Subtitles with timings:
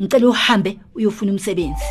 [0.00, 1.84] ngicela uhambe uyofuna umsebenzi.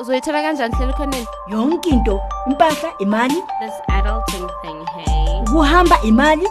[0.00, 3.34] Uzoyithola kanjani hlela khoneni yonke into impahla imali.
[3.60, 5.40] This adulting thing hey.
[5.40, 6.46] Ukuhamba imali.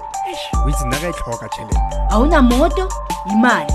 [0.66, 2.90] Uyizinakayihloka tšhelete awunamoto
[3.32, 3.74] imali.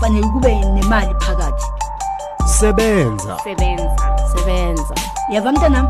[0.00, 1.64] Fanele kube nemali phakathi.
[2.46, 3.38] Sebenza.
[3.44, 4.18] Sebenza.
[4.36, 4.94] Sebenza.
[5.30, 5.88] Yava mntanam?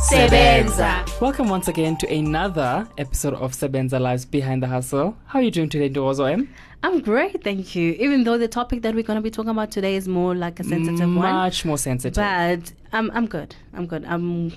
[0.00, 1.04] Sebenza.
[1.20, 5.14] Welcome once again to another episode of Sebenza Lives Behind the Hustle.
[5.26, 6.48] How are you doing today, Ndozo M?
[6.82, 7.92] I'm great, thank you.
[7.98, 10.60] Even though the topic that we're going to be talking about today is more like
[10.60, 12.14] a sensitive one, Much more sensitive.
[12.14, 13.56] but I'm I'm good.
[13.74, 14.04] I'm good.
[14.04, 14.52] I'm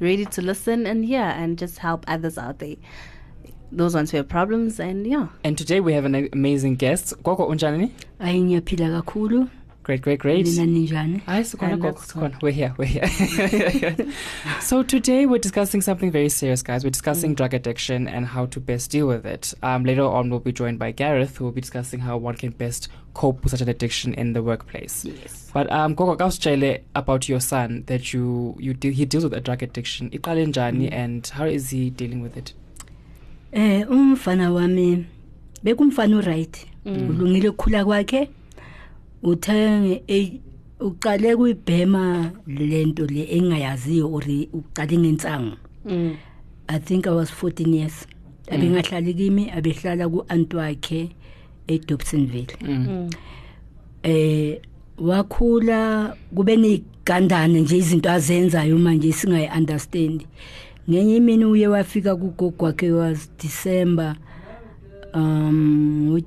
[0.00, 2.76] ready to listen and yeah, and just help others out there.
[3.72, 5.26] Those ones who have problems and yeah.
[5.42, 7.12] and today we have an amazing guest.
[7.24, 7.90] Gogo Unjanini.
[8.20, 9.48] hayi ngiyaphila kakhulu
[9.84, 10.46] Great, great, great.
[10.46, 12.40] nina ninjani Hi, Sikhona Hi, Gogo, that's Sikhona.
[12.42, 13.96] We're here, we're here.
[14.62, 16.84] so today we're discussing something very serious, guys.
[16.84, 17.36] We're discussing Mm.
[17.36, 19.52] drug addiction and how to best deal with it.
[19.62, 22.52] Um, later on, we'll be joined by Gareth, who will be discussing how one can
[22.52, 25.04] best cope with such an addiction in the workplace.
[25.04, 25.50] Yes.
[25.52, 29.40] But um, Gogo, kawusitshele about your son that you you de- he deals with a
[29.40, 30.08] drug addiction.
[30.10, 30.92] Mm.
[30.92, 32.54] and how is he dealing with it?
[33.52, 35.04] eh umfana wami
[35.62, 37.10] bekumfana uright Mm.
[37.10, 38.28] ulungile ukukhula kwakhe
[39.24, 40.40] uthenge e-
[40.80, 46.16] uqale kuyibhema lento le engayaziyo uri uqale ngensango Mm.
[46.68, 48.06] i think i was 14 years.
[48.50, 51.08] Abengahlali kimi abehlala ku-anti wakhe
[51.68, 52.56] edobsonville.
[52.60, 53.10] Mm.
[54.02, 54.60] eh
[54.98, 60.26] wakhula kube negandane nje izinto azenzayo manje singayi-understand
[60.90, 64.16] ngenye imini uye wafika kugogo wakhe was december
[65.14, 66.20] um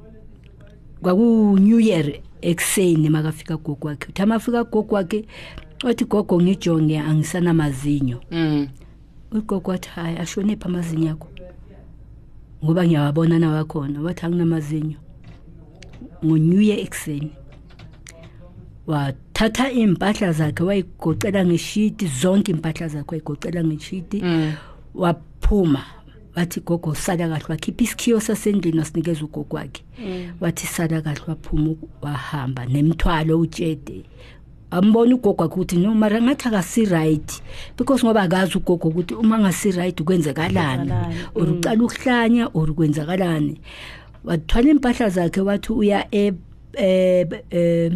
[1.02, 2.20] kwaku-new year.
[2.42, 5.26] Ekuseni makafika gogo wakhe uthi amafika gogo wakhe
[5.84, 8.22] wathi gogo ngijonge angisanamazinyo.
[8.32, 8.68] Mm.
[9.32, 11.28] ugogo wathi hayi ashonephi amazinyo akho.
[12.64, 14.98] Ngoba ngiyawabona nawakhona wathi anginamazinyo.
[16.26, 17.32] Ngo-new year ekuseni
[18.88, 24.54] wathatha iy'mpahla zakhe wayigocela ngeshiti zonke iy'mpahla zakhe wayigocela ngeshiti Mm.
[24.96, 25.84] waphuma
[26.38, 29.84] wathi gogo sala kahle wakhipha isikhiyo sasendlini wasinikeza ugogo wakhe.
[30.42, 34.04] Wathi sala kahle waphuma wahamba nemthwalo utshede.
[34.72, 37.42] Ambona ugogo wakhe ukuthi no mara ngathi akasi-right
[37.78, 43.60] because ngoba akazi ugogo ukuthi uma ngasi-right kwenzekalani Kwenzekalani, or ucala ukuhlanya or kwenzakalani.
[44.24, 46.34] Wathwala iy'mpahla zakhe wathi uya e-
[46.78, 47.92] e- e-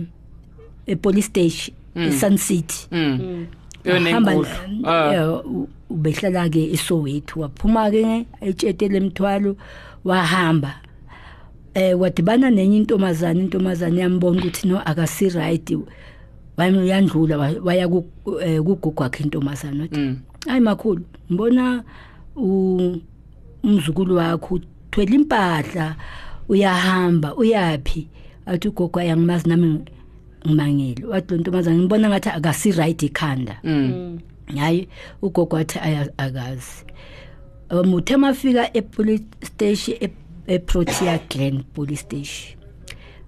[0.88, 2.88] epolice station e-sun city.
[2.92, 3.46] Mm.
[5.92, 5.94] Wahamba, Yonenkulu.
[5.94, 5.94] Ah.
[5.94, 9.56] eh, u- ubehlala-ke esowethu waphuma-ke etshetele emthwalo
[10.04, 10.76] wahamba
[11.74, 15.78] eh wadibana nenye intombazane intombazane yambona ukuthi no akasi-right
[16.84, 18.08] yandlula wa- waya ku-
[18.44, 20.18] eh, kugogo wakhe intombazane wathi Mm.
[20.48, 21.84] hayi makhulu ngibona
[22.36, 22.98] u-
[23.64, 25.96] umzukulu wakho uthwele impahla
[26.50, 28.08] uyahamba uyaphi
[28.46, 29.80] athi ugogo ayangimazi nami
[30.48, 34.20] ngimangele wathi lo ntombazane ngibona ngathi akasi-right ikhanda Mm.
[34.60, 34.88] Hayi
[35.22, 36.86] ugogo wathi aya- akazi.
[37.70, 40.10] Um uthe mafika epolice station e-
[40.48, 42.58] eprotea glen police station.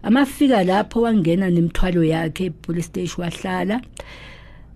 [0.03, 3.81] Amafika lapho wangena nemthwalo yakhe epolice station wahlala.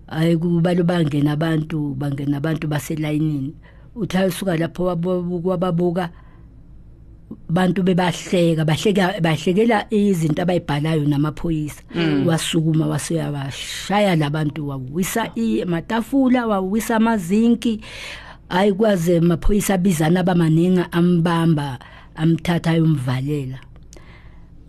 [0.06, 3.54] Hayi kubalo bangena abantu bangena abantu baselayinini.
[3.94, 6.10] Uthi asuka lapho wabu- wababuka
[7.48, 11.82] bantu bebahleka bahleka bahlekela izinto abayibhalayo namaphoyisa.
[12.26, 17.80] Wasukuma waseyabashaya labantu wawisa amatafula wawisa amazinki.
[18.48, 21.78] Hayi kwaze amaphoyisa abizana abamaningi ambamba
[22.14, 23.58] amthatha ayomvalela.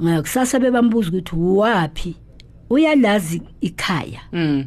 [0.02, 2.16] Ngakusasa bebambuza ukuthi waphi
[2.70, 4.22] uyalazi ikhaya.
[4.34, 4.66] Mm.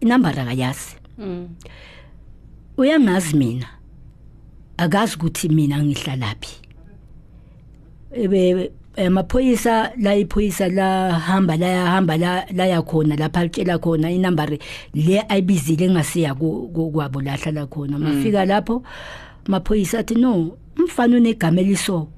[0.00, 0.96] inambara akayazi.
[1.18, 1.48] Mm.
[2.76, 3.77] uyangazi mina.
[4.78, 6.54] Akazi ukuthi mina ngihlalaphi.
[8.12, 14.58] Ebe amaphoyisa la iphoyisa la hamba la hamba la la yakhona lapha litshela khona inambari
[14.94, 17.98] le ayibizile engasiya kwabo la hlala khona.
[17.98, 18.82] Mafika lapho
[19.46, 22.08] amaphoyisa athi no umfana unegama eliso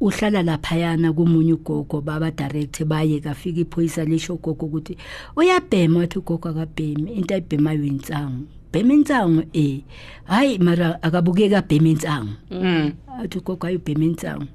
[0.00, 3.20] uhlala laphayana komunye ugogo baba direct baye.
[3.20, 4.96] Kafika iphoyisa lisho ugogo ukuthi
[5.36, 5.98] uyabhema?
[5.98, 9.80] Wathi ugogo akabhemi into ayibhemayo insangu bhema insangu eh
[10.24, 12.92] hayi mara akabukeki abhema insangu Mm.
[13.18, 14.46] athi ugogo ayibhema insangu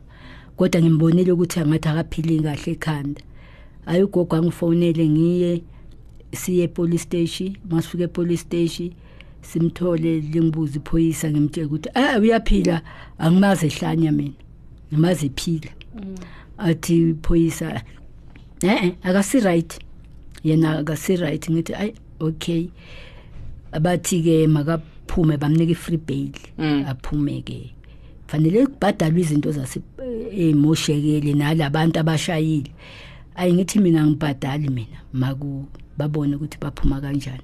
[0.57, 3.21] kodwa ngimbonile ukuthi angathi akaphili kahle ekhanda.
[3.85, 5.61] Hayi ugogo angifonele ngiye
[6.33, 7.57] siye epolice station.
[7.69, 8.91] Masifika epolice station
[9.41, 12.81] simthole lingibuza iphoyisa ngimtshela ukuthi ah uyaphila?
[13.17, 14.33] Angimazi ehlanya mina.
[14.93, 15.71] Ngimazi ephila.
[16.57, 17.83] Athi iphoyisa
[18.61, 19.79] eh akasi right
[20.43, 22.69] yena akasi right ngithi ay okay.
[23.75, 26.85] Abathi ke makaphume bamnika i-free bail Mm.
[26.87, 27.75] aphume ke
[28.27, 29.79] fanele kubhadalwe izinto zase
[30.31, 32.71] emoshekele nalabantu abashayile.
[33.35, 35.65] Ayingithi mina ngibhadali mina maku
[35.97, 37.43] babone ukuthi baphuma kanjani.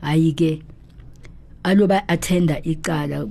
[0.00, 0.62] Hayi ke
[1.64, 3.26] aloba attenda icala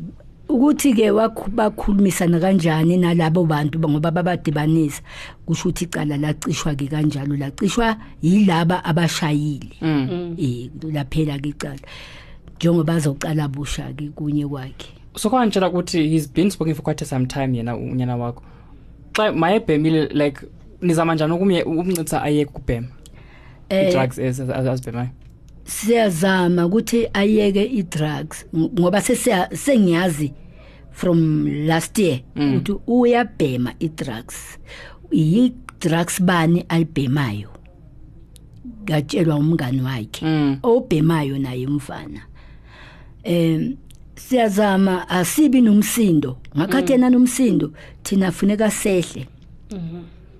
[0.49, 1.07] ukuthi ke
[1.55, 5.01] bakhulumisana kanjani nalabo bantu ngoba babadibanisa
[5.45, 9.71] kusho ukuthi icala lacishwa ke kanjalo lacishwa yilaba abashayile.
[10.37, 11.79] Eh laphela ke icala.
[12.57, 14.87] Njengoba azocala busha ke kunye kwakhe.
[15.15, 18.41] So kwantshela ukuthi he's been smoking for quite some time yena unyana wakho.
[19.13, 20.41] Xa mayebhemile like
[20.81, 22.87] nizama njani ukumye ukumncitsa ayeke ukubhema
[23.69, 25.09] eh drugs azibhemayo
[25.65, 30.33] siyazama ukuthi ayeke i-drugs ngoba sesiya- sengiyazi
[30.91, 32.55] from last year Mm.
[32.57, 34.59] ukuthi uyabhema i-drugs.
[35.11, 37.49] Yi-drugs bani alibhemayo
[38.83, 40.25] ngatshelwa umngani wakhe.
[40.25, 40.57] Mm.
[40.63, 42.21] obhemayo naye umfana.
[43.23, 43.75] Em
[44.15, 46.37] siyazama asibi nomsindo.
[46.57, 47.71] Ngakhathi yena nomsindo
[48.03, 49.27] thina funeka sehle.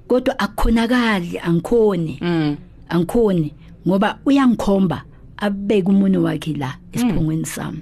[0.08, 2.20] Kodwa akukhonakali angikhoni.
[2.22, 2.58] Mm.
[2.90, 3.54] angikhoni
[3.88, 5.04] ngoba uyangikhomba
[5.38, 7.82] abeke umunwe wakhe la esiphongweni sami.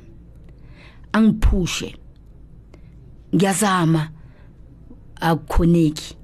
[1.14, 1.96] Angiphushe.
[3.36, 4.10] Ngiyazama.
[5.16, 6.16] Akukhoneki.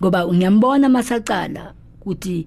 [0.00, 2.46] Ngoba ngiyambona masacala ukuthi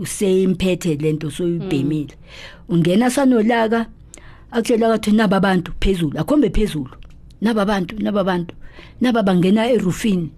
[0.00, 2.14] usemphethe lento soyibhemile
[2.68, 3.86] ungena sanolaka
[4.50, 6.94] akutshela kathi naba abantu phezulu akhombe phezulu.
[7.40, 8.54] Naba abantu naba abantu
[9.00, 10.30] naba bangena erufini.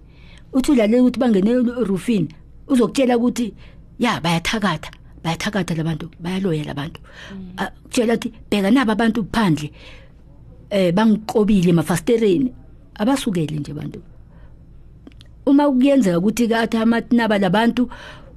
[0.53, 2.27] Uthi ulalela ukuthi bangene erufini
[2.67, 3.53] uzokutshela ukuthi
[3.99, 4.91] ya bayathakatha.
[5.23, 6.99] Bayathakatha labantu bayaloya labantu
[7.83, 9.71] kutshela ukuthi bheka naba abantu phandle.
[10.69, 12.51] Eh bangiqobile emafastereni
[12.95, 14.01] abasukele nje abantu
[15.45, 17.89] uma kuyenzeka ukuthi kathi amatnaba labantu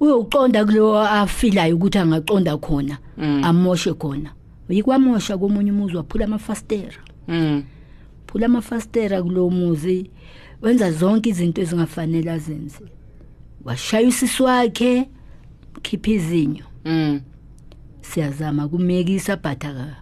[0.04, 2.98] uyoqonda kulo afilayo ukuthi angaqonda khona
[3.42, 4.30] amoshe khona.
[4.68, 6.98] Yikwamosha komunye umuzi waphula amafastera
[7.28, 7.62] Mm.
[8.26, 10.10] phula amafastera kulo muzi
[10.62, 12.84] wenza zonke izinto ezingafanele azenze.
[13.64, 15.08] Washaya usisi wakhe
[15.82, 16.64] khipha izinyo.
[16.84, 17.20] Mm.
[18.00, 19.96] siyazama kumekisa bhatha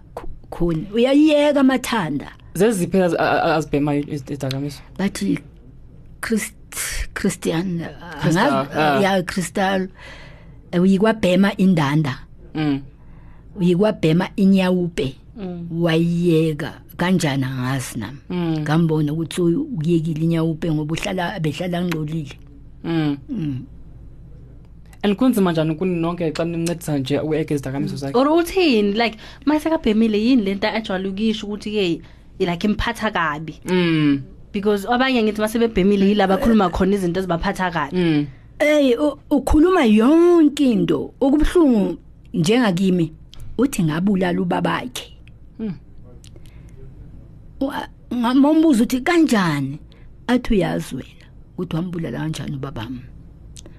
[0.51, 0.87] khona.
[0.95, 2.29] Uyayiyeka amathanda.
[2.55, 4.83] Zeziphi az- a- a- azibhemayo izidakamizwa?
[4.99, 5.39] Bathi
[6.21, 6.55] Christ
[7.15, 7.81] Christian.
[8.23, 9.89] Angazi ya Crystal
[10.81, 12.19] uyikwabhema indanda.
[12.55, 12.81] Mm.
[13.57, 15.17] uyikwabhema inyawupe.
[15.71, 18.19] Wayiyeka kanjani angazi nami?
[18.31, 18.59] Mm.
[18.59, 22.39] ngambona ukuthi uyekile inyawupe ngoba uhlala behlala ngcolile.
[22.85, 23.17] Mm.
[23.29, 23.65] Mm.
[25.03, 28.19] and kunzima njani kuni nonke xa nincedisa nje ueke izidakamizwa zakhe?
[28.19, 28.93] Or uthini?
[28.93, 32.01] Like mayisekabhemile yini lento ajwayele ukisho ukuthi-ke
[32.39, 33.61] like imphatha kabi?
[33.65, 34.23] Mm.
[34.53, 38.27] Because abanye ngithi masebebhemile yila bakhuluma khona izinto ezibaphatha kabi Mm.
[38.59, 41.97] Ey u- ukhuluma yonke into okubhlungu
[42.35, 43.13] njengakimi
[43.59, 45.13] uthi ngabulala ubabakhe.
[45.59, 45.75] Mm.
[48.15, 49.79] Ngamombuza uthi kanjani?
[50.27, 51.27] Athi uyazi wena
[51.59, 53.01] ukuthi wambulala kanjani ubabami.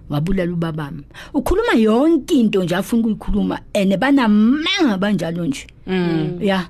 [0.09, 1.03] Wabulala ubabami.
[1.33, 5.67] Ukhuluma yonke into nje afuna ukuyikhuluma ene banamanga banjalo nje.
[5.87, 6.37] Mm.
[6.41, 6.69] Ya.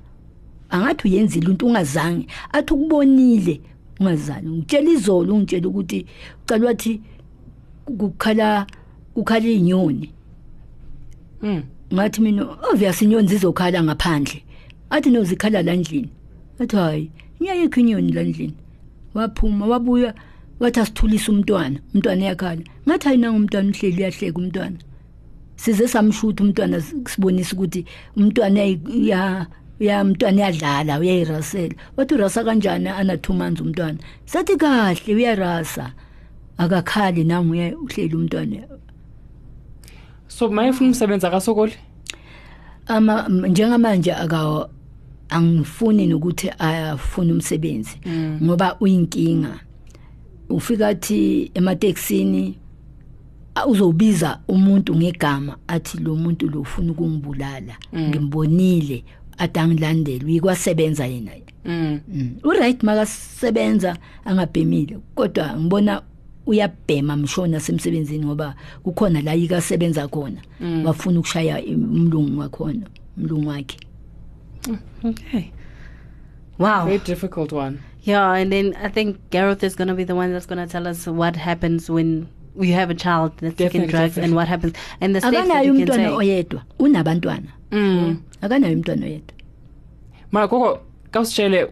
[0.69, 3.61] Angathi uyenzile into ungazange athi ukubonile
[4.03, 4.49] ungazange.
[4.49, 6.05] Ngitshela izolo ungitshela ukuthi
[6.43, 7.01] uqala wathi
[7.85, 8.67] kukhala
[9.13, 10.09] kukhala inyoni.
[11.41, 11.63] Mm.
[11.93, 14.43] ngathi mina obvious inyoni zizokhala ngaphandle.
[14.89, 16.09] Athi no zikhala la ndlini
[16.59, 17.11] athi hayi
[17.41, 18.53] ngiyayikho inyoni la ndlini
[19.13, 20.13] waphuma wabuya
[20.59, 24.77] wathi asithulisa umntwana umntwana yakhala ngathi hayi nanga umntwana uhleli uyahleka umntwana.
[25.55, 27.85] Size samshutha umntwana sibonisa ukuthi
[28.17, 29.47] umntwana ya
[29.83, 31.75] ya umntwana uyadlala uyayirasela.
[31.97, 33.97] Wathi urasa kanjani ana 2 months umntwana?
[34.25, 35.91] Sathi kahle uyarasa.
[36.57, 38.57] Akakhali nangu uhleli umntwana.
[40.27, 41.73] So mayefuna umsebenzi akasokoli?
[42.87, 44.69] Ama m- njengamanje aka
[45.29, 47.97] angifuni nokuthi afune umsebenzi
[48.43, 49.59] ngoba uyinkinga.
[50.49, 52.57] Ufika athi emateksini
[53.55, 57.75] a- uzobiza umuntu ngegama athi lo muntu lo ufuna ukungibulala.
[58.09, 59.03] Ngimbonile.
[59.37, 61.31] Atangilandela uyikwasebenza yena
[61.65, 61.99] Mm.
[62.13, 62.29] Mm.
[62.43, 66.01] uright makasebenza angabhemile kodwa ngibona
[66.45, 70.41] uyabhema mshona semsebenzini ngoba kukhona la yikasebenza khona.
[70.85, 72.87] Wafuna ukushaya umlungu wakhona
[73.17, 73.77] umlungu wakhe.
[75.03, 75.43] Okay.
[76.59, 76.85] Wow.
[76.85, 77.77] Very difficult one.
[78.05, 80.67] Yeah and then i think gareth is going to be the one that's going to
[80.71, 82.27] tell us what happens when
[82.59, 84.35] you have a child that's taking Definitely, drugs and definitely.
[84.35, 84.73] what happens.
[85.01, 87.47] And the steps that akanayo you can umntwana take oyedwa unabantwana.
[87.73, 88.17] Mm.
[88.41, 89.35] akanayo umntwana oyedwa
[90.31, 90.79] mara koko
[91.11, 91.67] kawusitshele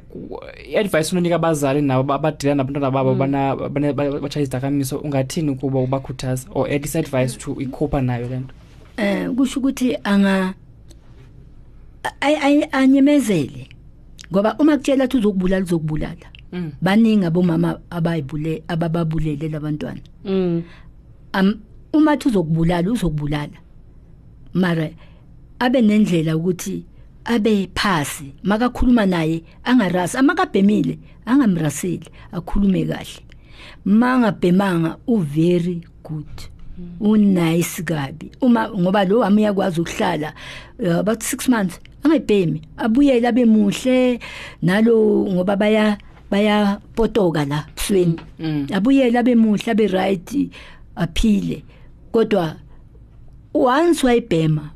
[0.73, 5.79] i-advice unonika abazali nabo ba- abadila nabantwana babo bana- bana- ba- batshaya izidakamizwa ungathini kuba
[5.79, 8.53] ubakhuthaza or at least advice to ikhupha nayo le nto.
[8.97, 10.53] Eh kusho ukuthi anga
[12.21, 13.67] ay- ay- anyemezele
[14.31, 16.27] ngoba uma kutshela ukuthi uzokubulala uzokubulala.
[16.53, 16.71] Mm.
[16.81, 20.63] baningi abomama abayibule abababulele labantwana mm.
[21.33, 21.59] am
[21.93, 23.57] uma thi uzokubulala uzokubulala.
[24.53, 24.89] Mara
[25.61, 26.83] abe nendlela ukuthi
[27.25, 33.21] abe phasi makakhuluma naye angarasi amakabhemile angamraseli akhulume kahle.
[33.85, 36.25] Mangabhemanga u very good
[36.99, 38.31] unice kabi.
[38.41, 40.33] Uma ngoba lo wami uyakwazi ukuhlala
[40.79, 44.19] uh, about 6 months angayibhemi abuyele abe muhle
[44.61, 45.97] nalo ngoba baya
[46.31, 48.19] bayapotoka la busweni
[48.73, 50.49] abuyele abe muhle abe right
[50.95, 51.63] aphile.
[52.11, 52.55] Kodwa
[53.53, 54.71] once wayibhema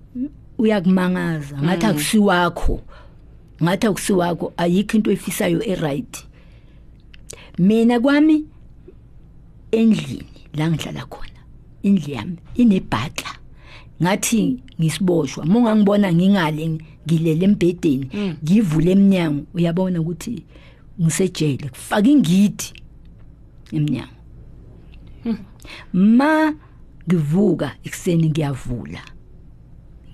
[0.58, 2.82] uyakumangaza ngathi akusiwakho
[3.64, 6.26] ngathi akusiwakho ayikho into efisayo eright.
[7.58, 8.46] Mina kwami
[9.72, 11.42] endlini la ngihlala khona
[11.84, 13.32] indlu yami inebhatla
[14.04, 18.10] ngathi ngisiboshwa mongangibona ngingale ngilele embedeni
[18.44, 20.44] ngivule eminyango uyabona ukuthi
[21.02, 22.74] ngisejele kufaka ingidi
[23.72, 24.20] eminyango
[25.94, 26.54] ma
[27.08, 29.02] ngivuka ekuseni ngiyavula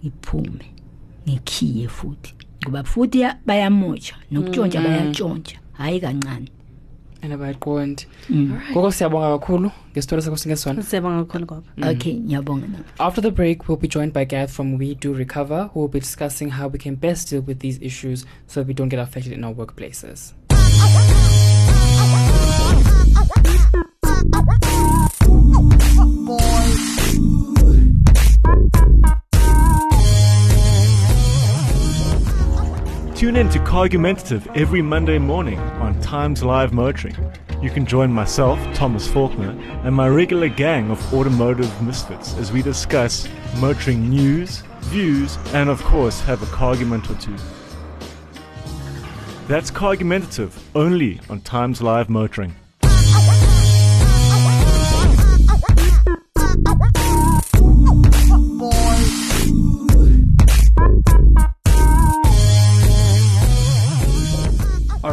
[0.04, 0.66] ngiphume
[1.30, 2.34] ngikhiye futhi.
[2.64, 4.98] Ngoba futhi ya- bayamotsha nokutshontsha mm-hmm.
[4.98, 6.50] bayatshontsha hayi kancane.
[7.24, 8.60] And abayiqondi mm.
[8.72, 10.84] ngoko siyabonga kakhulu ngesitolo sakho singesona.
[10.84, 11.64] Siyabonga kakhulu gogo.
[11.78, 11.84] Mm.
[11.88, 12.84] okay ngiyabonga nami.
[13.00, 16.00] After the break, we'll be joined by Gareth from We Do Recover, who will be
[16.00, 19.34] discussing how we can best deal with these issues so that we don't get affected
[19.34, 20.34] in our workplaces.
[33.22, 37.16] Tune in to Cargumentative every Monday morning on Times Live Motoring.
[37.62, 39.52] You can join myself, Thomas Faulkner,
[39.84, 45.84] and my regular gang of automotive misfits as we discuss motoring news, views, and of
[45.84, 47.36] course have a cargument or two.
[49.48, 52.56] That's Cargumentative only on Times Live Motoring.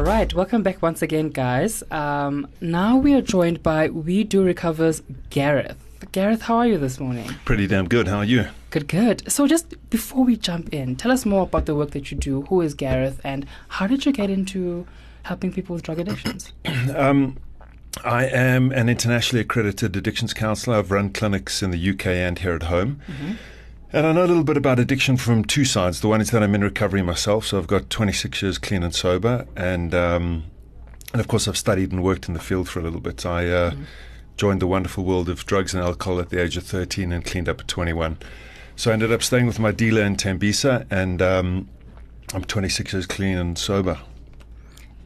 [0.08, 1.82] Right, welcome back once again, guys.
[1.90, 5.76] Um, now we are joined by We Do Recover's Gareth.
[6.12, 7.28] Gareth, how are you this morning?
[7.44, 8.08] Pretty damn good.
[8.08, 8.46] How are you?
[8.70, 9.30] Good, good.
[9.30, 12.42] So, just before we jump in, tell us more about the work that you do.
[12.42, 14.86] Who is Gareth, and how did you get into
[15.24, 16.52] helping people with drug addictions?
[16.96, 17.36] Um,
[18.04, 20.76] I am an internationally accredited addictions counsellor.
[20.76, 23.00] I've run clinics in the UK and here at home.
[23.92, 26.00] And I know a little bit about addiction from two sides.
[26.00, 28.94] The one is that I'm in recovery myself, so I've got 26 years clean and
[28.94, 29.46] sober.
[29.56, 30.44] And, um,
[31.12, 33.24] and of course, I've studied and worked in the field for a little bit.
[33.24, 33.74] I uh,
[34.36, 37.48] joined the wonderful world of drugs and alcohol at the age of 13 and cleaned
[37.48, 38.18] up at 21.
[38.76, 41.68] So I ended up staying with my dealer in Tembisa, and um,
[42.34, 43.98] I'm 26 years clean and sober.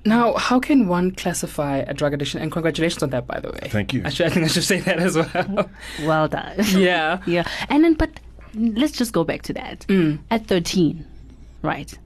[0.05, 2.43] Now, how can one classify a drug addiction?
[2.43, 3.69] And congratulations on that, by the way.
[3.69, 4.03] Thank you.
[4.05, 5.71] I, should, I think I should say that as well.
[6.03, 6.57] Well done.
[6.71, 7.23] yeah.
[7.25, 7.49] yeah.
[7.69, 8.11] And then, but
[8.55, 9.81] let's just go back to that.
[9.89, 10.19] Mm.
[10.31, 11.05] At 13,
[11.63, 11.99] right?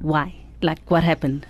[0.00, 0.34] Why?
[0.62, 1.46] Like, what happened?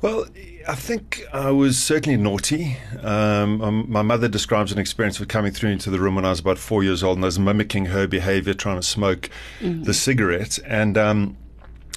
[0.00, 0.26] Well,
[0.68, 2.76] I think I was certainly naughty.
[3.02, 6.30] Um, um, my mother describes an experience of coming through into the room when I
[6.30, 9.28] was about four years old and I was mimicking her behavior, trying to smoke
[9.60, 10.58] the cigarette.
[10.64, 11.36] And um,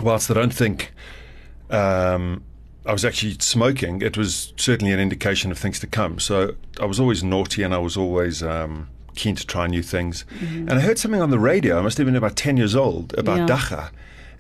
[0.02, 0.94] whilst I don't think
[1.70, 2.44] um,
[2.86, 6.18] I was actually smoking, it was certainly an indication of things to come.
[6.18, 8.42] So I was always naughty and I was always.
[8.42, 11.78] Um, Keen to try new things, and I heard something on the radio.
[11.78, 13.58] I must have been about ten years old about Yeah.
[13.58, 13.90] dagga,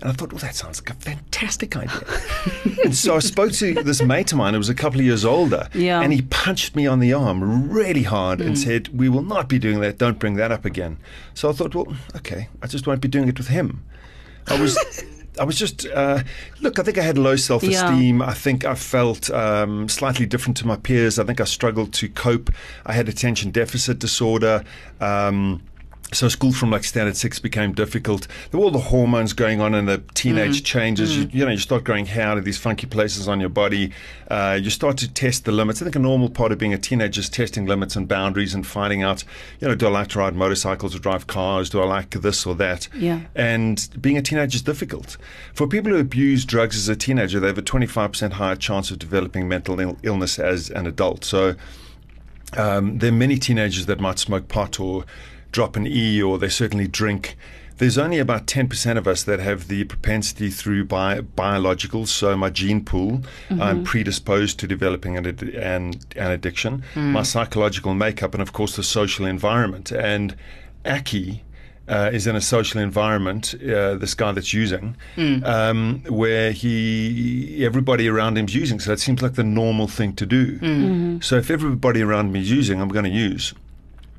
[0.01, 2.01] and I thought, well, that sounds like a fantastic idea.
[2.84, 5.24] and so I spoke to this mate of mine who was a couple of years
[5.24, 6.01] older, Yeah.
[6.01, 8.58] and he punched me on the arm really hard and mm.
[8.58, 9.98] said, "We will not be doing that.
[9.98, 10.98] Don't bring that up again."
[11.34, 13.84] So I thought, well, okay, I just won't be doing it with him.
[14.48, 14.78] I was.
[15.40, 16.24] I was just uh,
[16.60, 16.78] look.
[16.78, 18.22] I think I had low self-esteem.
[18.22, 21.20] I think I felt um, slightly different to my peers.
[21.20, 22.50] I think I struggled to cope.
[22.86, 24.64] I had attention deficit disorder.
[25.00, 25.64] Um,
[26.13, 28.27] so school from like standard six became difficult.
[28.50, 31.18] There were all the hormones going on and the teenage changes.
[31.18, 33.91] You, you know, you start growing hair out of these funky places on your body.
[34.30, 35.82] Uh, you start to test the limits.
[35.82, 38.68] I think a normal part of being a teenager is testing limits and boundaries and
[38.68, 39.24] finding out,
[39.60, 41.70] you know, do I like to ride motorcycles or drive cars?
[41.70, 42.89] Do I like this or that?
[42.94, 43.22] Yeah.
[43.34, 45.15] And being a teenager is difficult.
[45.53, 49.00] For people who abuse drugs as a teenager, they have a 25% higher chance of
[49.00, 51.24] developing mental Ill- illness as an adult.
[51.24, 51.56] So
[52.58, 55.06] um, there are many teenagers that might smoke pot or
[55.51, 57.36] drop an E or they certainly drink.
[57.77, 62.10] There's only about 10% of us that have the propensity through bi- biologicals.
[62.10, 66.84] So, my gene pool, I'm predisposed to developing an, ad- an, an addiction.
[66.96, 69.91] My psychological makeup, and of course, the social environment.
[69.91, 70.36] And
[70.86, 71.43] Aki
[71.88, 74.96] uh, is in a social environment, uh, this guy that's using,
[75.43, 78.79] um, where he everybody around him's using.
[78.79, 81.20] So, it seems like the normal thing to do.
[81.22, 83.53] So, if everybody around me is using, I'm going to use.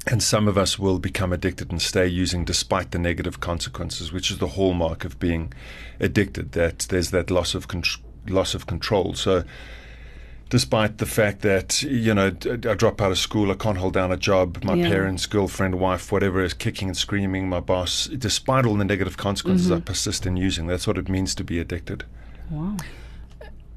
[0.07, 4.31] And some of us will become addicted and stay using despite the negative consequences, which
[4.31, 5.53] is the hallmark of being
[6.01, 6.53] addicted.
[6.53, 7.85] That there's that loss of con-
[8.27, 9.15] loss of control.
[9.15, 9.45] So,
[10.51, 13.95] despite the fact that you know d- I drop out of school, I can't hold
[13.95, 14.89] down a job, my Yeah.
[14.89, 18.07] parents, girlfriend, wife, whatever is kicking and screaming, my boss.
[18.09, 19.85] Despite all the negative consequences, I mm-hmm.
[19.85, 20.67] persist in using.
[20.67, 22.05] That's what it means to be addicted.
[22.51, 22.77] Wow.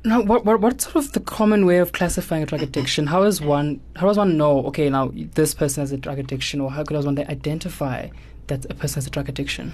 [0.05, 3.07] Now, what, what what's sort of the common way of classifying a drug addiction?
[3.07, 4.63] How does one how does one know?
[4.67, 8.09] Okay, now this person has a drug addiction, or how does one identify
[8.45, 9.74] that a person has a drug addiction?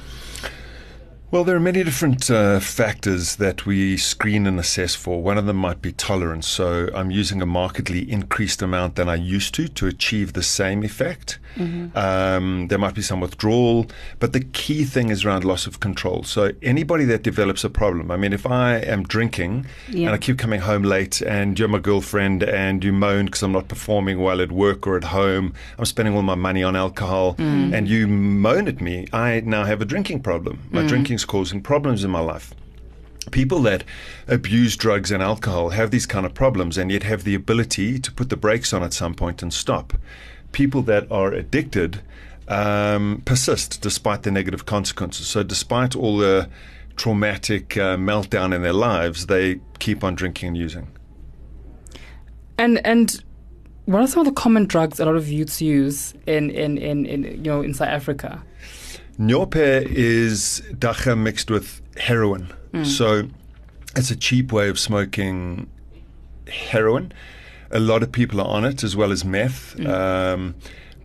[1.31, 5.21] Well, there are many different uh, factors that we screen and assess for.
[5.21, 6.47] One of them might be tolerance.
[6.47, 10.81] So I'm using a markedly increased amount than I used to to achieve the same
[10.83, 11.39] effect.
[11.96, 13.88] Um, there might be some withdrawal,
[14.20, 16.24] but the key thing is around loss of control.
[16.24, 20.08] So anybody that develops a problem, I mean, if I am drinking Yeah.
[20.08, 23.51] and I keep coming home late and you're my girlfriend and you moan because I'm
[23.51, 27.36] not performing well at work or at home, I'm spending all my money on alcohol,
[27.38, 30.60] and you moan at me, I now have a drinking problem.
[30.72, 32.53] My drinking's causing problems in my life.
[33.31, 33.84] People that
[34.27, 38.12] abuse drugs and alcohol have these kind of problems and yet have the ability to
[38.12, 39.93] put the brakes on at some point and stop.
[40.51, 42.01] People that are addicted
[42.48, 45.27] um, persist despite the negative consequences.
[45.27, 46.50] So, despite all the
[46.96, 50.88] traumatic uh, meltdown in their lives, they keep on drinking and using.
[52.58, 53.24] And and
[53.86, 57.05] what are some of the common drugs a lot of youths use in in in,
[57.05, 58.43] in you know in South Africa?
[59.20, 62.53] Nyaope is dagga mixed with heroin.
[62.84, 63.27] So
[63.98, 65.70] it's a cheap way of smoking
[66.48, 67.12] heroin.
[67.71, 69.79] A lot of people are on it, as well as meth.
[69.85, 70.55] Um,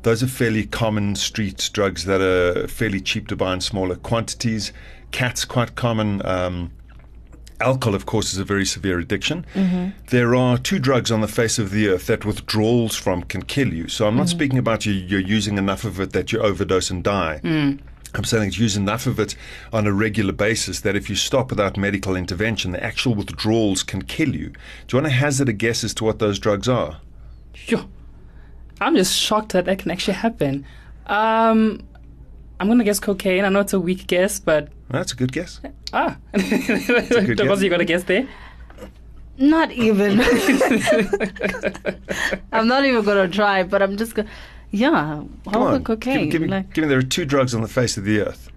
[0.03, 4.73] those are fairly common street drugs that are fairly cheap to buy in smaller quantities.
[5.11, 6.25] Cat's quite common.
[6.25, 6.71] Um,
[7.61, 9.45] alcohol, of course, is a very severe addiction.
[10.11, 13.73] There are two drugs on the face of the earth that withdrawals from can kill
[13.73, 13.89] you.
[13.89, 17.03] So I'm not speaking about you, you're using enough of it that you overdose and
[17.03, 17.41] die.
[18.15, 19.35] I'm saying that you use enough of it
[19.73, 24.03] on a regular basis that if you stop without medical intervention, the actual withdrawals can
[24.03, 24.51] kill you.
[24.87, 27.01] Do you want to hazard a guess as to what those drugs are?
[27.55, 27.89] Phew.
[28.81, 30.65] I'm just shocked that that can actually happen.
[31.07, 31.81] Um,
[32.61, 33.45] I'm gonna guess cocaine.
[33.45, 35.61] I know it's a weak guess, but That's a good guess.
[35.93, 37.49] ah, good guess.
[37.49, 38.29] was you got a guess there?
[39.39, 40.21] Not even.
[42.53, 44.29] I'm not even gonna try, but I'm just gonna.
[44.71, 45.85] Yeah, Come how on.
[45.85, 46.25] cocaine?
[46.25, 48.21] Give, give, me, like, give me, there are two drugs on the face of the
[48.21, 48.51] earth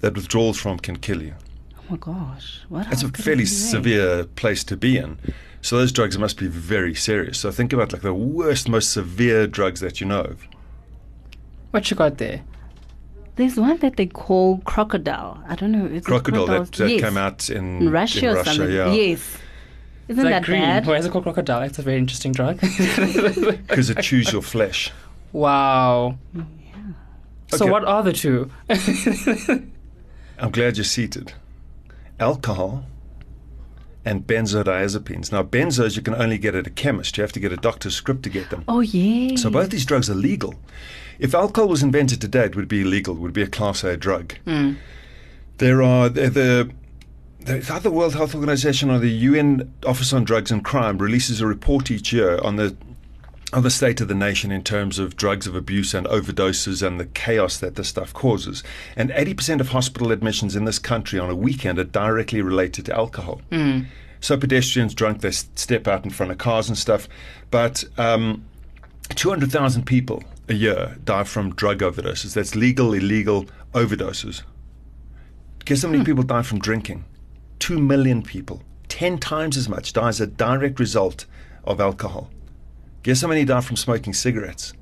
[0.00, 1.34] that withdrawals from can kill you.
[1.78, 2.90] oh my gosh, what?
[2.90, 5.18] It's a else could it fairly severe place to be in.
[5.60, 7.38] So those drugs must be very serious.
[7.38, 10.46] So think about like the worst, most severe drugs that you know of.
[11.70, 12.42] What you got there?
[13.36, 15.42] There's one that they call crocodile.
[15.48, 15.86] I don't know.
[15.86, 17.00] Is it Crocodile that, that yes.
[17.00, 18.74] came out in, in Russia in or Russia, something.
[18.74, 18.92] yeah.
[18.92, 19.38] Yes.
[20.06, 20.60] Isn't Is that green?
[20.60, 20.86] bad?
[20.86, 21.62] Why is it called crocodile?
[21.62, 22.60] It's a very interesting drug.
[22.60, 24.92] Because it chews your flesh.
[25.34, 26.16] Wow.
[26.34, 26.42] Yeah.
[27.48, 27.70] So Okay.
[27.70, 28.50] what are the two?
[30.38, 31.34] I'm glad you're seated.
[32.18, 32.86] Alcohol
[34.04, 35.30] and benzodiazepines.
[35.32, 37.16] Now, benzos you can only get at a chemist.
[37.16, 38.64] You have to get a doctor's script to get them.
[38.68, 39.36] Oh yeah.
[39.36, 40.54] So both these drugs are legal.
[41.18, 43.14] If alcohol was invented today, it would be illegal.
[43.16, 44.34] It would be a Class A drug.
[44.44, 44.74] Hmm.
[45.58, 46.70] There are the, the
[47.44, 51.46] the other World Health Organization or the UN Office on Drugs and Crime releases a
[51.46, 52.74] report each year on the
[53.54, 56.98] on the state of the nation in terms of drugs of abuse and overdoses and
[56.98, 58.64] the chaos that this stuff causes.
[58.96, 62.96] And 80% of hospital admissions in this country on a weekend are directly related to
[62.96, 63.40] alcohol.
[64.20, 67.08] So pedestrians drunk, they step out in front of cars and stuff.
[67.52, 68.44] But um,
[69.14, 72.34] 200,000 people a year die from drug overdoses.
[72.34, 74.42] That's legal, illegal overdoses.
[75.64, 77.04] Guess how many people die from drinking?
[77.60, 78.62] Two million people.
[78.88, 81.24] Ten times as much die as a direct result
[81.64, 82.30] of alcohol.
[83.04, 84.72] Guess how many die from smoking cigarettes?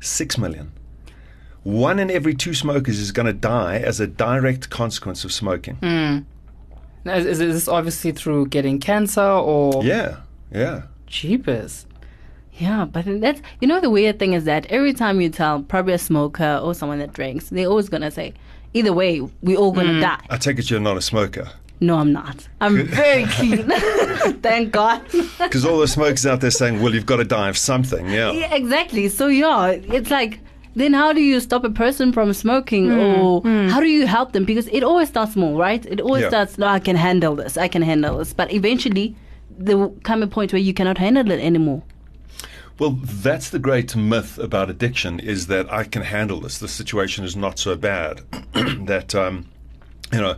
[0.00, 0.70] Six million.
[1.62, 5.76] One in every two smokers is going to die as a direct consequence of smoking.
[5.76, 6.18] Hmm.
[7.04, 10.18] Now, Is, is this obviously through getting cancer or Yeah,
[10.52, 10.82] yeah.
[11.06, 11.86] jeepers?
[12.52, 15.94] Yeah, but that's you know the weird thing is that every time you tell probably
[15.94, 18.34] a smoker or someone that drinks, they're always gonna say,
[18.74, 20.00] either way, we're all gonna hmm.
[20.00, 20.20] die.
[20.28, 21.48] I take it you're not a smoker.
[21.80, 22.48] No, I'm not.
[22.60, 23.68] I'm very clean.
[24.42, 25.02] Thank God.
[25.38, 28.08] Because all the smokers out there saying, well, you've got to die of something.
[28.08, 28.32] Yeah.
[28.32, 29.08] yeah, exactly.
[29.08, 30.40] So yeah, it's like
[30.74, 34.44] then how do you stop a person from smoking or how do you help them?
[34.44, 35.84] Because it always starts small, right?
[35.86, 36.28] It always Yeah.
[36.28, 38.32] starts, no, I can handle this, I can handle this.
[38.32, 39.16] But eventually
[39.58, 41.82] there will come a point where you cannot handle it anymore.
[42.78, 46.58] Well, that's the great myth about addiction is that I can handle this.
[46.58, 48.20] The situation is not so bad.
[48.86, 49.46] that, um,
[50.12, 50.36] you know,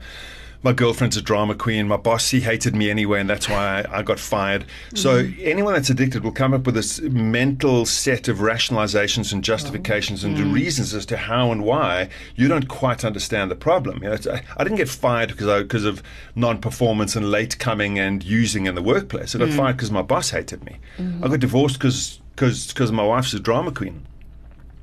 [0.62, 1.88] my girlfriend's a drama queen.
[1.88, 4.64] My boss, he hated me anyway, and that's why I, I got fired.
[4.94, 5.40] So mm-hmm.
[5.42, 10.36] anyone that's addicted will come up with this mental set of rationalizations and justifications and
[10.36, 10.52] mm.
[10.52, 14.02] reasons as to how and why you don't quite understand the problem.
[14.02, 16.02] You know, it's, I, I didn't get fired because I, because of
[16.34, 19.34] non-performance and late coming and using in the workplace.
[19.34, 19.56] I got mm.
[19.56, 20.78] fired because my boss hated me.
[20.98, 21.26] I mm-hmm.
[21.26, 24.06] got divorced because because my wife's a drama queen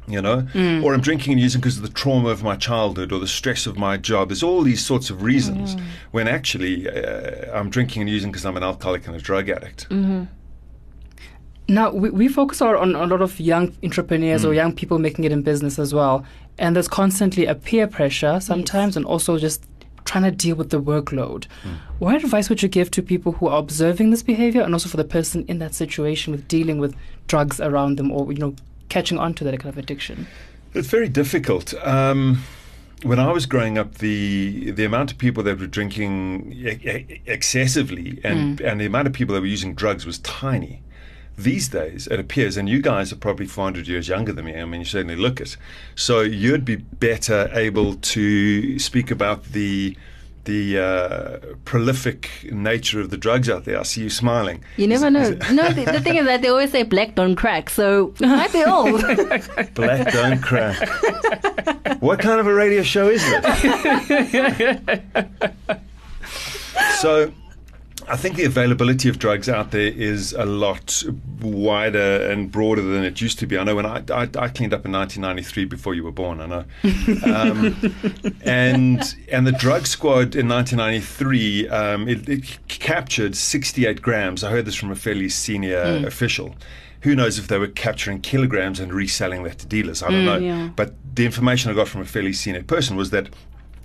[0.07, 0.83] you know, mm.
[0.83, 3.67] or I'm drinking and using because of the trauma of my childhood or the stress
[3.67, 4.29] of my job.
[4.29, 5.81] There's all these sorts of reasons mm.
[6.11, 9.89] when actually uh, I'm drinking and using because I'm an alcoholic and a drug addict.
[9.89, 10.23] Mm-hmm.
[11.69, 14.55] Now, we, we focus on, on a lot of young entrepreneurs or mm.
[14.55, 16.25] young people making it in business as well.
[16.57, 19.65] And there's constantly a peer pressure sometimes and also just
[20.05, 21.45] trying to deal with the workload.
[21.99, 24.95] What advice would you give to people who are observing this behavior and also for
[24.95, 26.95] the person in that situation with dealing with
[27.27, 28.55] drugs around them or, you know,
[28.89, 30.27] catching on to that kind of addiction?
[30.73, 31.73] It's very difficult.
[31.85, 32.43] Um,
[33.03, 38.19] when I was growing up, the the amount of people that were drinking e- excessively
[38.23, 40.81] and and the amount of people that were using drugs was tiny.
[41.37, 44.59] These days, it appears, and you guys are probably 400 years younger than me.
[44.59, 45.55] I mean, you certainly look it.
[45.93, 49.95] So you'd be better able to speak about the
[50.47, 53.79] the uh, prolific nature of the drugs out there.
[53.79, 54.63] I see you smiling.
[54.77, 55.29] You never know.
[55.51, 58.51] No, the, the thing is that they always say black don't crack, so it might
[58.53, 59.01] be old.
[59.75, 60.79] Black don't crack.
[62.01, 63.43] what kind of a radio show is it?
[66.99, 67.31] so,
[68.09, 71.03] I think the availability of drugs out there is a lot
[71.41, 73.57] wider and broader than it used to be.
[73.57, 76.39] I know when I, I, I cleaned up in 1993 before you were born.
[76.39, 76.65] I know,
[77.25, 77.75] um,
[78.43, 84.43] and and the drug squad in 1993 um, it, it captured 68 grams.
[84.43, 86.55] I heard this from a fairly senior official.
[87.01, 90.01] Who knows if they were capturing kilograms and reselling that to dealers?
[90.01, 90.37] I don't know.
[90.37, 90.69] yeah.
[90.75, 93.29] But the information I got from a fairly senior person was that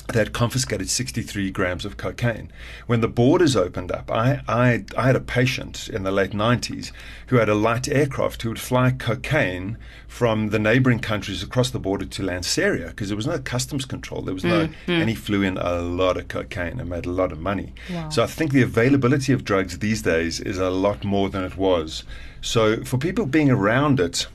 [0.08, 2.50] they had confiscated 63 grams of cocaine.
[2.86, 6.92] When the borders opened up, I, I, I had a patient in the late 90s
[7.28, 11.78] who had a light aircraft who would fly cocaine from the neighboring countries across the
[11.78, 14.22] border to Lanseria because there was no customs control.
[14.22, 15.00] There was no, mm, mm.
[15.00, 17.72] and he flew in a lot of cocaine and made a lot of money.
[18.10, 21.56] So I think the availability of drugs these days is a lot more than it
[21.56, 22.04] was.
[22.40, 24.26] So for people being around it,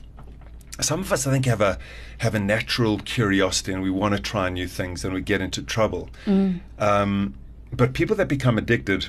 [0.80, 1.78] some of us I think have a
[2.18, 5.62] have a natural curiosity and we want to try new things and we get into
[5.62, 6.10] trouble.
[6.78, 7.34] Um,
[7.72, 9.08] but people that become addicted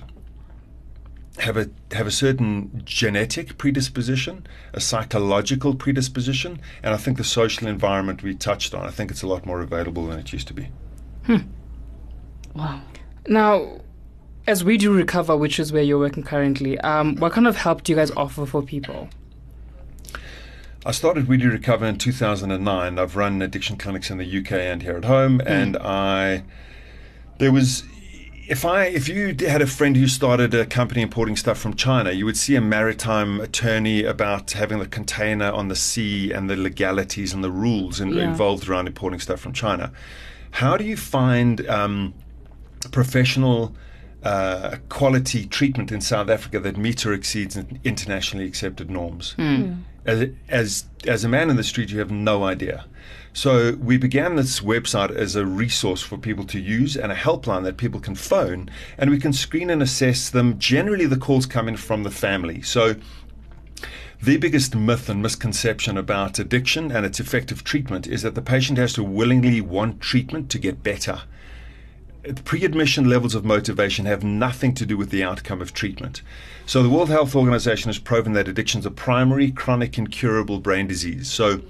[1.39, 7.67] have a have a certain genetic predisposition, a psychological predisposition, and I think the social
[7.67, 8.85] environment we touched on.
[8.85, 10.69] I think it's a lot more available than it used to be.
[11.25, 11.37] Hmm.
[12.53, 12.81] wow.
[13.27, 13.81] Now,
[14.47, 17.83] as we do recover, which is where you're working currently, um, what kind of help
[17.83, 19.09] do you guys offer for people?
[20.85, 22.99] I started We Do Recover in 2009.
[22.99, 26.43] I've run addiction clinics in the UK and here at home, and I
[27.37, 27.83] there was
[28.47, 32.11] if I if you had a friend who started a company importing stuff from China,
[32.11, 36.55] you would see a maritime attorney about having the container on the sea and the
[36.55, 38.23] legalities and the rules in, Yeah.
[38.23, 39.91] involved around importing stuff from China.
[40.51, 42.13] How do you find um,
[42.91, 43.75] professional
[44.23, 49.35] uh, quality treatment in South Africa that meets or exceeds internationally accepted norms?
[50.05, 52.85] As, as a man in the street, you have no idea.
[53.33, 57.63] So we began this website as a resource for people to use and a helpline
[57.63, 60.57] that people can phone, and we can screen and assess them.
[60.57, 62.61] Generally, the calls come in from the family.
[62.61, 62.95] So
[64.21, 68.77] the biggest myth and misconception about addiction and its effective treatment is that the patient
[68.77, 71.21] has to willingly want treatment to get better.
[72.43, 76.21] Pre admission levels of motivation have nothing to do with the outcome of treatment.
[76.65, 80.85] So, the World Health Organization has proven that addiction is a primary, chronic, incurable brain
[80.85, 81.31] disease.
[81.31, 81.61] So,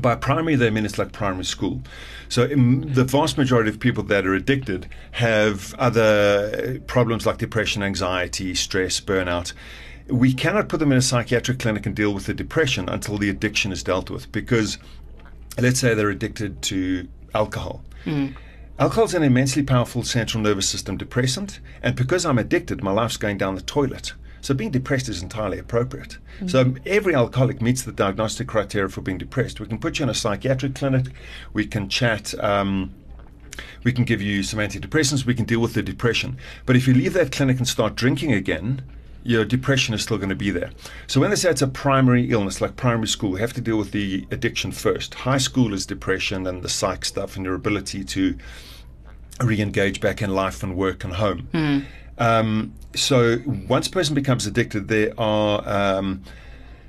[0.00, 1.82] by primary, they mean it's like primary school.
[2.28, 7.84] So, the vast majority of people that are addicted have other uh, problems like depression,
[7.84, 9.52] anxiety, stress, burnout.
[10.08, 13.30] We cannot put them in a psychiatric clinic and deal with the depression until the
[13.30, 14.78] addiction is dealt with because
[15.58, 17.84] let's say they're addicted to alcohol.
[18.04, 18.42] Alcohol
[18.78, 23.38] is an immensely powerful central nervous system depressant, and because I'm addicted, my life's going
[23.38, 24.12] down the toilet.
[24.42, 26.18] So being depressed is entirely appropriate.
[26.46, 29.58] So every alcoholic meets the diagnostic criteria for being depressed.
[29.58, 31.06] We can put you in a psychiatric clinic.
[31.52, 32.32] We can chat.
[32.44, 32.94] Um,
[33.82, 35.24] we can give you some antidepressants.
[35.24, 36.36] We can deal with the depression.
[36.66, 38.82] But if you leave that clinic and start drinking again,
[39.26, 40.70] your depression is still going to be there.
[41.06, 43.76] So when they say it's a primary illness, like primary school, we have to deal
[43.76, 45.14] with the addiction first.
[45.14, 48.36] High school is depression and the psych stuff and your ability to
[49.42, 51.48] re-engage back in life and work and home.
[52.18, 56.22] Um, so once a person becomes addicted, there are um,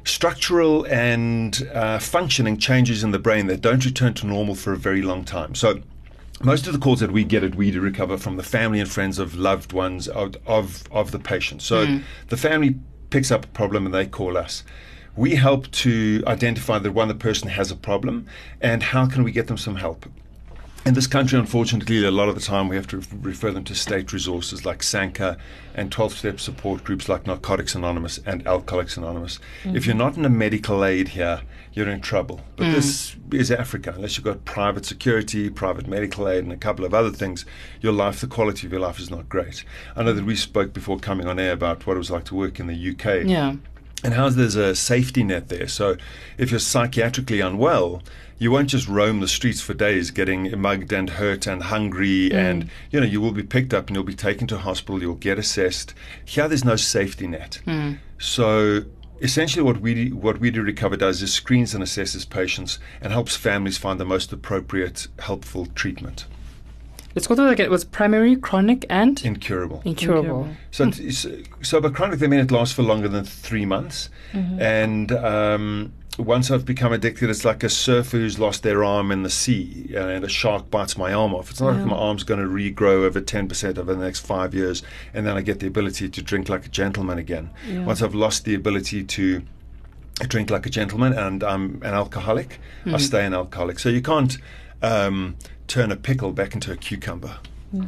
[0.05, 4.77] structural and uh, functioning changes in the brain that don't return to normal for a
[4.77, 5.53] very long time.
[5.55, 5.81] So
[6.43, 8.89] most of the calls that we get at We Do Recover from the family and
[8.89, 11.61] friends of loved ones of of, of the patient.
[11.61, 11.97] So hmm.
[12.27, 12.77] the family
[13.09, 14.63] picks up a problem and they call us.
[15.15, 18.27] We help to identify that one the person has a problem
[18.61, 20.05] and how can we get them some help.
[20.85, 23.75] In this country, unfortunately, a lot of the time we have to refer them to
[23.75, 25.37] state resources like SANCA
[25.73, 29.39] and 12 step support groups like Narcotics Anonymous and Alcoholics Anonymous.
[29.63, 29.75] Hmm.
[29.75, 31.41] If you're not in a medical aid here,
[31.77, 32.41] you're in trouble.
[32.55, 32.73] But mm.
[32.73, 33.93] this is Africa.
[33.95, 37.45] Unless you've got private security, private medical aid, and a couple of other things,
[37.81, 39.63] your life, the quality of your life is not great.
[39.95, 42.35] I know that we spoke before coming on air about what it was like to
[42.35, 43.55] work in the UK Yeah.
[44.03, 45.67] and how there's a safety net there.
[45.67, 45.97] So
[46.37, 48.01] if you're psychiatrically unwell,
[48.39, 52.33] you won't just roam the streets for days getting mugged and hurt and hungry mm.
[52.33, 55.15] and you know you will be picked up and you'll be taken to hospital you'll
[55.15, 57.97] get assessed here there's no safety net mm.
[58.19, 58.83] so
[59.21, 63.35] essentially what we what we do recover does is screens and assesses patients and helps
[63.35, 66.25] families find the most appropriate helpful treatment.
[67.15, 69.19] Let's go through like it was primary, chronic, and?
[69.25, 69.81] Incurable.
[69.85, 70.49] Incurable.
[70.69, 71.25] So, it's,
[71.63, 74.09] so by chronic, they mean it lasts for longer than three months.
[74.33, 79.23] And um, once I've become addicted, it's like a surfer who's lost their arm in
[79.23, 81.51] the sea uh, and a shark bites my arm off.
[81.51, 84.83] It's not like my arm's going to regrow over 10% over the next five years
[85.13, 87.51] and then I get the ability to drink like a gentleman again.
[87.85, 89.43] Once I've lost the ability to
[90.21, 92.97] drink like a gentleman and I'm an alcoholic, I hmm.
[92.97, 93.77] stay an alcoholic.
[93.79, 94.37] So you can't
[94.81, 95.35] um,
[95.67, 97.37] turn a pickle back into a cucumber.
[97.71, 97.83] Hmm.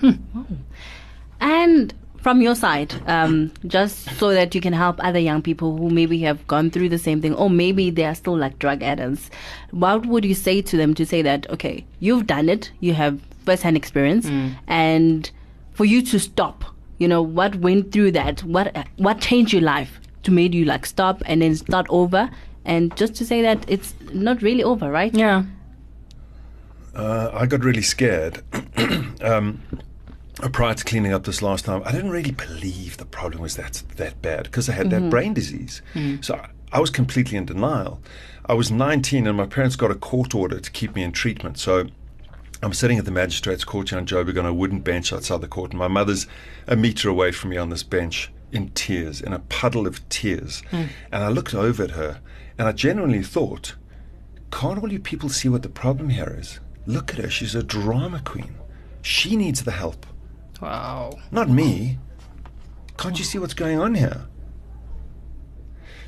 [0.00, 0.14] Hmm.
[1.40, 5.90] And from your side, um, just so that you can help other young people who
[5.90, 9.28] maybe have gone through the same thing, or maybe they are still like drug addicts,
[9.72, 13.20] what would you say to them to say that, okay, you've done it, you have
[13.44, 14.26] first hand experience,
[14.68, 15.30] and
[15.72, 16.64] for you to stop,
[16.98, 20.86] you know, what went through that, what what changed your life to made you like
[20.86, 22.30] stop and then start over,
[22.64, 25.12] and just to say that it's not really over, right?
[25.12, 25.42] Yeah.
[26.94, 28.42] Uh, I got really scared.
[29.22, 29.60] um,
[30.40, 33.56] Uh, prior to cleaning up this last time, I didn't really believe the problem was
[33.56, 35.10] that that bad because I had that mm-hmm.
[35.10, 35.82] brain disease.
[35.94, 36.24] Mm.
[36.24, 38.00] So I, I was completely in denial.
[38.46, 41.58] I was 19 and my parents got a court order to keep me in treatment.
[41.58, 41.86] So
[42.62, 45.48] I'm sitting at the magistrate's court here in Joburg on a wooden bench outside the
[45.48, 46.28] court, and my mother's
[46.68, 50.62] a meter away from me on this bench in tears, in a puddle of tears.
[50.70, 50.88] Mm.
[51.10, 52.20] And I looked over at her,
[52.56, 53.74] and I genuinely thought,
[54.52, 56.60] can't all you people see what the problem here is?
[56.86, 58.54] Look at her, she's a drama queen.
[59.02, 60.06] She needs the help,
[60.62, 61.18] Wow.
[61.32, 61.98] not me.
[62.96, 64.26] Can't you see what's going on here?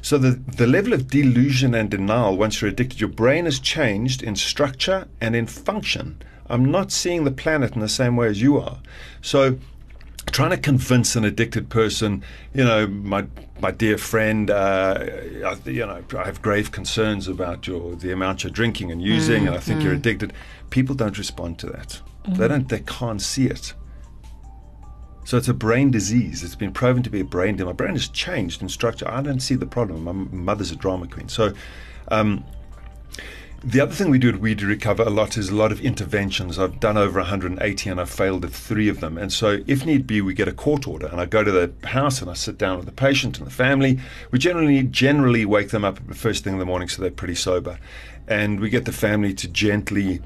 [0.01, 4.23] So the, the level of delusion and denial once you're addicted, your brain has changed
[4.23, 6.23] in structure and in function.
[6.47, 8.79] I'm not seeing the planet in the same way as you are.
[9.23, 9.59] So
[10.31, 13.27] trying to convince an addicted person, you know, my
[13.61, 15.07] my dear friend, uh,
[15.47, 19.47] I, you know, I have grave concerns about your the amount you're drinking and using,
[19.47, 20.01] and I think you're mm, mm.
[20.01, 20.33] addicted.
[20.71, 22.01] People don't respond to that.
[22.29, 22.49] They mm.
[22.49, 22.69] don't.
[22.69, 23.75] They can't see it.
[25.25, 26.43] So it's a brain disease.
[26.43, 27.67] It's been proven to be a brain disease.
[27.67, 29.11] My brain has changed in structure.
[29.11, 30.05] I don't see the problem.
[30.05, 31.29] My mother's a drama queen.
[31.29, 31.55] So
[32.09, 32.45] um,
[33.67, 35.81] the other thing we do at We Do Recover a lot is a lot of
[35.81, 36.59] interventions.
[36.59, 39.17] I've done over 180 and I've failed at three of them.
[39.17, 41.89] And so if need be, we get a court order and I go to the
[41.89, 43.99] house and I sit down with the patient and the family.
[44.31, 47.37] We generally generally wake them up the first thing in the morning so they're pretty
[47.37, 47.79] sober.
[48.29, 50.21] And we get the family to gently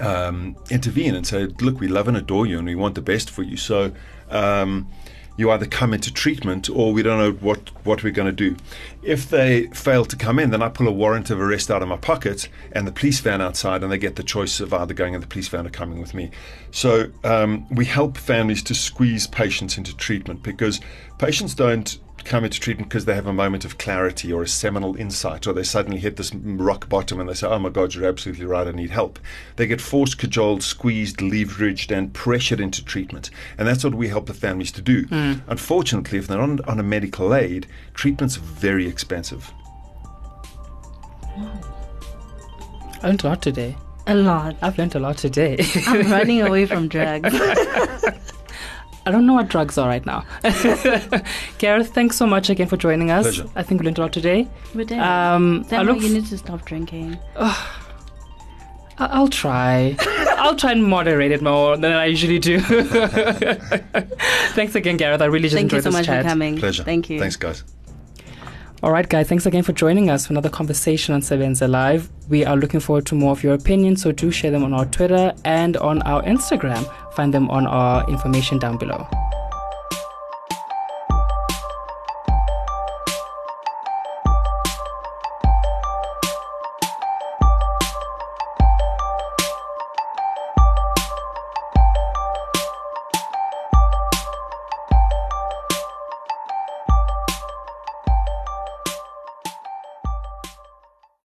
[0.00, 3.30] um, intervene and say, look, we love and adore you and we want the best
[3.30, 3.56] for you.
[3.56, 3.92] So
[4.30, 4.88] um,
[5.36, 8.56] you either come into treatment or we don't know what, what we're going to do.
[9.02, 11.88] If they fail to come in, then I pull a warrant of arrest out of
[11.88, 15.14] my pocket and the police van outside, and they get the choice of either going
[15.14, 16.30] in the police van or coming with me.
[16.70, 20.80] So um, we help families to squeeze patients into treatment because
[21.18, 24.96] patients don't come into treatment because they have a moment of clarity or a seminal
[24.96, 28.08] insight, or they suddenly hit this rock bottom and they say, Oh my God, you're
[28.08, 29.18] absolutely right, I need help.
[29.56, 33.30] They get forced, cajoled, squeezed, leveraged, and pressured into treatment.
[33.58, 35.04] And that's what we help the families to do.
[35.04, 35.34] Hmm.
[35.46, 39.52] Unfortunately, if they're on, on a medical aid, treatment's very expensive.
[43.02, 43.76] I learned a lot today.
[44.06, 44.56] A lot.
[44.62, 45.58] I've learned a lot today.
[45.86, 47.34] I'm running away from drugs.
[49.06, 50.24] I don't know what drugs are right now.
[51.58, 53.24] Gareth, thanks so much again for joining us.
[53.24, 53.48] Pleasure.
[53.54, 54.48] I think we learned a lot today.
[54.74, 54.98] We did.
[54.98, 57.18] Um, I Samuel, look you f- need to stop drinking.
[57.36, 57.80] I-
[58.98, 59.96] I'll try.
[60.38, 62.60] I'll try and moderate it more than I usually do.
[64.54, 65.20] thanks again, Gareth.
[65.20, 66.22] I really just Thank you so much chat.
[66.22, 66.56] for coming.
[66.58, 66.84] Pleasure.
[66.84, 67.18] Thank you.
[67.18, 67.64] Thanks, guys.
[68.84, 72.10] All right, guys, thanks again for joining us for another conversation on Sebenza Live.
[72.28, 74.84] We are looking forward to more of your opinions, so do share them on our
[74.84, 76.84] Twitter and on our Instagram.
[77.14, 79.08] Find them on our information down below.